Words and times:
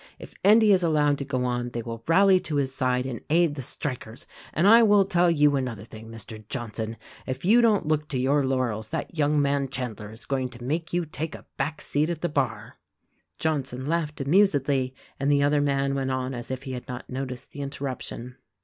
If 0.17 0.33
Endy 0.43 0.71
is 0.73 0.81
allowed 0.81 1.19
to 1.19 1.25
go 1.25 1.45
on 1.45 1.69
they 1.73 1.83
will 1.83 2.03
rally 2.07 2.39
to 2.39 2.55
his 2.55 2.73
side 2.73 3.05
and 3.05 3.21
aid 3.29 3.53
the 3.53 3.61
strikers; 3.61 4.25
and 4.51 4.65
I 4.65 4.81
will 4.81 5.03
tell 5.03 5.29
you 5.29 5.55
another 5.55 5.83
thing, 5.83 6.09
Mr. 6.09 6.43
Johnson, 6.49 6.97
if 7.27 7.45
you 7.45 7.61
don't 7.61 7.85
look 7.85 8.07
to 8.07 8.17
your 8.19 8.43
laurels 8.43 8.89
that 8.89 9.15
young 9.15 9.39
man 9.39 9.67
Chandler 9.69 10.09
is 10.11 10.25
going 10.25 10.49
to 10.49 10.63
make 10.63 10.91
you 10.91 11.05
take 11.05 11.35
a 11.35 11.45
back 11.55 11.81
seat 11.81 12.09
at 12.09 12.21
the 12.21 12.29
bar." 12.29 12.79
Johnson 13.37 13.85
laughed 13.85 14.19
amusedly, 14.19 14.95
and 15.19 15.31
the 15.31 15.43
other 15.43 15.61
man 15.61 15.93
went 15.93 16.09
on 16.09 16.33
as 16.33 16.49
if 16.49 16.63
he 16.63 16.71
had 16.71 16.87
not 16.87 17.07
noticed 17.07 17.51
the 17.51 17.61
interruption. 17.61 18.37